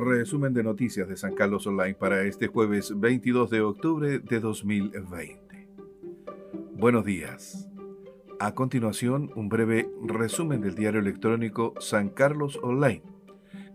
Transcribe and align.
resumen 0.00 0.54
de 0.54 0.62
noticias 0.62 1.08
de 1.08 1.16
San 1.16 1.34
Carlos 1.34 1.66
Online 1.66 1.94
para 1.94 2.22
este 2.22 2.46
jueves 2.46 2.98
22 2.98 3.50
de 3.50 3.60
octubre 3.60 4.18
de 4.18 4.40
2020. 4.40 5.68
Buenos 6.74 7.04
días. 7.04 7.68
A 8.38 8.54
continuación, 8.54 9.30
un 9.36 9.48
breve 9.48 9.90
resumen 10.02 10.62
del 10.62 10.74
diario 10.74 11.00
electrónico 11.00 11.74
San 11.78 12.08
Carlos 12.08 12.58
Online, 12.62 13.02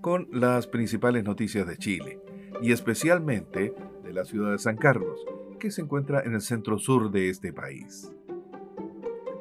con 0.02 0.28
las 0.32 0.68
principales 0.68 1.24
noticias 1.24 1.68
de 1.68 1.78
Chile, 1.78 2.20
y 2.62 2.72
especialmente 2.72 3.76
de 4.04 4.14
la 4.14 4.26
ciudad 4.26 4.52
de 4.52 4.60
San 4.60 4.78
Carlos, 4.78 5.24
que 5.60 5.70
se 5.70 5.82
encuentra 5.82 6.22
en 6.22 6.34
el 6.34 6.42
centro 6.42 6.80
sur 6.80 7.12
de 7.12 7.30
este 7.30 7.54
país. 7.54 8.12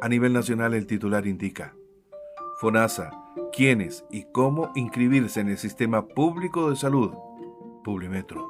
A 0.02 0.08
nivel 0.08 0.34
nacional, 0.34 0.74
el 0.74 0.86
titular 0.86 1.26
indica, 1.26 1.74
FONASA, 2.60 3.23
quiénes 3.52 4.04
y 4.10 4.24
cómo 4.24 4.70
inscribirse 4.74 5.40
en 5.40 5.48
el 5.48 5.58
sistema 5.58 6.06
público 6.06 6.70
de 6.70 6.76
salud, 6.76 7.12
Publimetro. 7.82 8.48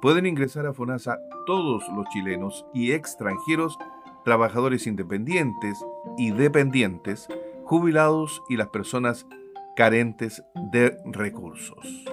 Pueden 0.00 0.26
ingresar 0.26 0.66
a 0.66 0.72
FONASA 0.72 1.18
todos 1.46 1.82
los 1.96 2.08
chilenos 2.10 2.64
y 2.72 2.92
extranjeros, 2.92 3.76
trabajadores 4.24 4.86
independientes 4.86 5.84
y 6.16 6.30
dependientes, 6.30 7.26
jubilados 7.64 8.40
y 8.48 8.56
las 8.56 8.68
personas 8.68 9.26
carentes 9.76 10.44
de 10.72 10.96
recursos. 11.06 12.04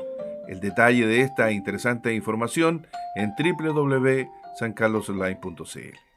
El 0.48 0.60
detalle 0.60 1.08
de 1.08 1.22
esta 1.22 1.52
interesante 1.52 2.14
información 2.14 2.86
en 3.16 3.34
www.sancarlosonline.cl. 3.38 6.15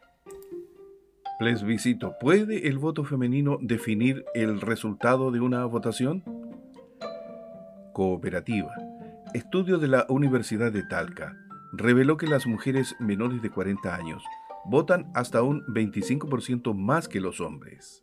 Plebiscito. 1.38 2.16
¿Puede 2.18 2.66
el 2.66 2.78
voto 2.78 3.04
femenino 3.04 3.58
definir 3.60 4.24
el 4.34 4.60
resultado 4.60 5.30
de 5.30 5.38
una 5.38 5.64
votación? 5.66 6.24
Cooperativa. 7.92 8.72
Estudio 9.34 9.78
de 9.78 9.86
la 9.86 10.04
Universidad 10.08 10.72
de 10.72 10.82
Talca 10.82 11.36
reveló 11.72 12.16
que 12.16 12.26
las 12.26 12.48
mujeres 12.48 12.96
menores 12.98 13.40
de 13.40 13.50
40 13.50 13.94
años 13.94 14.24
votan 14.64 15.12
hasta 15.14 15.42
un 15.42 15.64
25% 15.66 16.74
más 16.74 17.06
que 17.06 17.20
los 17.20 17.40
hombres. 17.40 18.02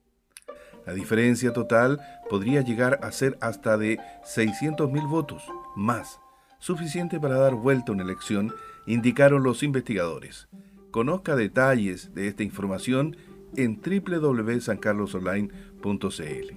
La 0.86 0.94
diferencia 0.94 1.52
total 1.52 2.00
podría 2.30 2.62
llegar 2.62 3.02
a 3.04 3.12
ser 3.12 3.38
hasta 3.42 3.78
de 3.78 4.00
600.000 4.24 5.10
votos, 5.10 5.44
más, 5.76 6.22
suficiente 6.60 7.20
para 7.20 7.38
dar 7.38 7.56
vuelta 7.56 7.92
una 7.92 8.04
elección, 8.04 8.54
indicaron 8.88 9.44
los 9.44 9.62
investigadores. 9.62 10.48
Conozca 10.96 11.36
detalles 11.36 12.16
de 12.16 12.30
esta 12.30 12.44
información 12.44 13.18
en 13.58 13.82
www.sancarlosonline.cl. 13.82 16.56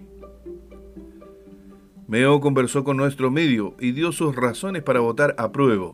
Meo 2.07 2.41
conversó 2.41 2.85
con 2.85 2.99
nuestro 2.99 3.33
medio 3.33 3.75
y 3.81 3.91
dio 3.91 4.13
sus 4.13 4.37
razones 4.37 4.85
para 4.85 5.01
votar 5.01 5.35
a 5.39 5.51
prueba. 5.51 5.93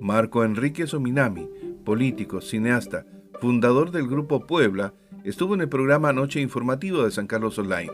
Marco 0.00 0.42
Enrique 0.42 0.88
Sominami, 0.88 1.48
político, 1.84 2.40
cineasta, 2.40 3.06
fundador 3.40 3.92
del 3.92 4.08
Grupo 4.08 4.48
Puebla, 4.48 4.92
estuvo 5.22 5.54
en 5.54 5.60
el 5.60 5.68
programa 5.68 6.12
Noche 6.12 6.40
Informativo 6.40 7.04
de 7.04 7.12
San 7.12 7.28
Carlos 7.28 7.56
Online. 7.56 7.92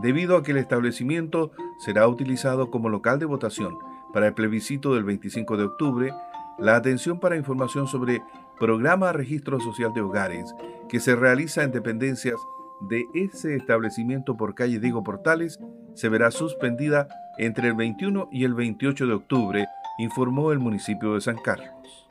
Debido 0.00 0.36
a 0.36 0.42
que 0.42 0.52
el 0.52 0.56
establecimiento 0.56 1.52
será 1.84 2.08
utilizado 2.08 2.70
como 2.70 2.88
local 2.88 3.18
de 3.18 3.26
votación 3.26 3.76
para 4.14 4.28
el 4.28 4.32
plebiscito 4.32 4.94
del 4.94 5.04
25 5.04 5.58
de 5.58 5.64
octubre, 5.64 6.14
la 6.58 6.76
atención 6.76 7.20
para 7.20 7.36
información 7.36 7.86
sobre 7.86 8.22
programa 8.58 9.12
Registro 9.12 9.60
Social 9.60 9.92
de 9.92 10.00
Hogares 10.00 10.54
que 10.88 11.00
se 11.00 11.16
realiza 11.16 11.62
en 11.62 11.70
dependencias 11.70 12.40
de 12.88 13.04
ese 13.12 13.54
establecimiento 13.54 14.38
por 14.38 14.54
calle 14.54 14.80
Diego 14.80 15.04
Portales 15.04 15.60
se 15.92 16.08
verá 16.08 16.30
suspendida 16.30 17.08
entre 17.36 17.68
el 17.68 17.74
21 17.74 18.30
y 18.32 18.44
el 18.44 18.54
28 18.54 19.06
de 19.06 19.12
octubre, 19.12 19.66
informó 19.98 20.50
el 20.52 20.60
municipio 20.60 21.12
de 21.12 21.20
San 21.20 21.36
Carlos. 21.36 22.01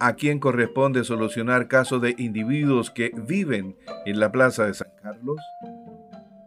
A 0.00 0.14
quién 0.14 0.40
corresponde 0.40 1.04
solucionar 1.04 1.68
casos 1.68 2.02
de 2.02 2.14
individuos 2.18 2.90
que 2.90 3.12
viven 3.14 3.76
en 4.06 4.18
la 4.18 4.32
Plaza 4.32 4.66
de 4.66 4.74
San 4.74 4.88
Carlos? 5.02 5.38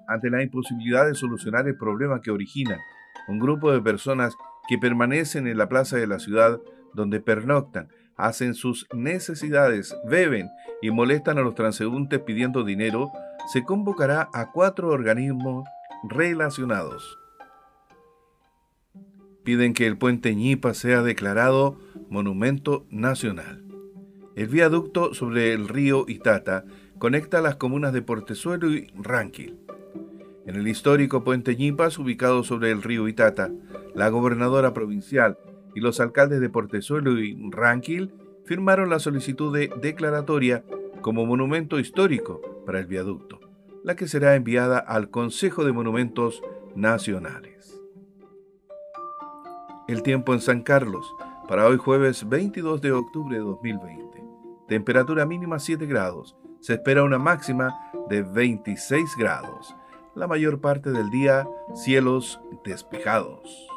Ante 0.07 0.29
la 0.29 0.43
imposibilidad 0.43 1.05
de 1.05 1.15
solucionar 1.15 1.67
el 1.67 1.77
problema 1.77 2.21
que 2.21 2.31
origina 2.31 2.79
un 3.27 3.39
grupo 3.39 3.71
de 3.71 3.81
personas 3.81 4.35
que 4.67 4.77
permanecen 4.77 5.47
en 5.47 5.57
la 5.57 5.69
plaza 5.69 5.97
de 5.97 6.07
la 6.07 6.19
ciudad 6.19 6.59
donde 6.93 7.19
pernoctan, 7.19 7.89
hacen 8.15 8.53
sus 8.53 8.87
necesidades, 8.93 9.95
beben 10.07 10.49
y 10.81 10.91
molestan 10.91 11.37
a 11.37 11.41
los 11.41 11.55
transeúntes 11.55 12.19
pidiendo 12.19 12.63
dinero, 12.63 13.11
se 13.51 13.63
convocará 13.63 14.29
a 14.33 14.51
cuatro 14.51 14.89
organismos 14.89 15.67
relacionados. 16.09 17.22
Piden 19.43 19.73
que 19.73 19.87
el 19.87 19.97
puente 19.97 20.35
Ñipa 20.35 20.73
sea 20.73 21.01
declarado 21.01 21.77
monumento 22.09 22.85
nacional. 22.89 23.63
El 24.35 24.47
viaducto 24.47 25.13
sobre 25.13 25.53
el 25.53 25.67
río 25.67 26.05
Itata 26.07 26.65
conecta 26.97 27.41
las 27.41 27.57
comunas 27.57 27.93
de 27.93 28.01
Portezuelo 28.01 28.71
y 28.71 28.87
Ranquil. 28.95 29.59
En 30.45 30.55
el 30.55 30.67
histórico 30.67 31.23
puente 31.23 31.55
Ñipas, 31.55 31.99
ubicado 31.99 32.43
sobre 32.43 32.71
el 32.71 32.81
río 32.81 33.07
Itata, 33.07 33.51
la 33.93 34.09
gobernadora 34.09 34.73
provincial 34.73 35.37
y 35.75 35.81
los 35.81 35.99
alcaldes 35.99 36.39
de 36.39 36.49
Portezuelo 36.49 37.19
y 37.19 37.37
Ranquil 37.51 38.11
firmaron 38.45 38.89
la 38.89 38.99
solicitud 38.99 39.53
de 39.53 39.71
declaratoria 39.81 40.63
como 41.01 41.25
monumento 41.25 41.79
histórico 41.79 42.41
para 42.65 42.79
el 42.79 42.87
viaducto, 42.87 43.39
la 43.83 43.95
que 43.95 44.07
será 44.07 44.35
enviada 44.35 44.79
al 44.79 45.09
Consejo 45.09 45.65
de 45.65 45.73
Monumentos 45.73 46.41
Nacionales. 46.75 47.52
El 49.93 50.01
tiempo 50.01 50.33
en 50.33 50.41
San 50.41 50.63
Carlos 50.63 51.15
para 51.47 51.67
hoy 51.67 51.77
jueves 51.77 52.27
22 52.27 52.81
de 52.81 52.91
octubre 52.91 53.37
de 53.37 53.43
2020. 53.43 54.23
Temperatura 54.67 55.23
mínima 55.27 55.59
7 55.59 55.85
grados. 55.85 56.35
Se 56.61 56.73
espera 56.73 57.03
una 57.03 57.19
máxima 57.19 57.91
de 58.09 58.23
26 58.23 59.15
grados. 59.15 59.75
La 60.15 60.25
mayor 60.25 60.61
parte 60.61 60.91
del 60.91 61.11
día 61.11 61.47
cielos 61.75 62.41
despejados. 62.65 63.67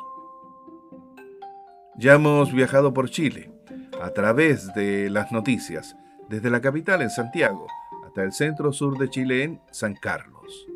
Ya 1.98 2.14
hemos 2.14 2.50
viajado 2.50 2.94
por 2.94 3.10
Chile 3.10 3.52
a 4.00 4.08
través 4.12 4.72
de 4.72 5.10
las 5.10 5.32
noticias, 5.32 5.98
desde 6.30 6.48
la 6.48 6.62
capital 6.62 7.02
en 7.02 7.10
Santiago 7.10 7.66
hasta 8.06 8.22
el 8.22 8.32
centro 8.32 8.72
sur 8.72 8.96
de 8.96 9.10
Chile 9.10 9.42
en 9.42 9.60
San 9.70 9.94
Carlos. 9.94 10.66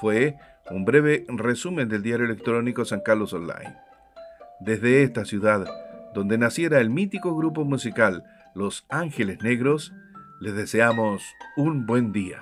Fue 0.00 0.38
un 0.70 0.86
breve 0.86 1.26
resumen 1.28 1.90
del 1.90 2.02
diario 2.02 2.24
electrónico 2.24 2.86
San 2.86 3.00
Carlos 3.00 3.34
Online. 3.34 3.76
Desde 4.64 5.02
esta 5.02 5.26
ciudad, 5.26 5.66
donde 6.14 6.38
naciera 6.38 6.80
el 6.80 6.88
mítico 6.88 7.36
grupo 7.36 7.66
musical 7.66 8.24
Los 8.54 8.86
Ángeles 8.88 9.42
Negros, 9.42 9.92
les 10.40 10.54
deseamos 10.54 11.22
un 11.54 11.84
buen 11.84 12.12
día. 12.12 12.40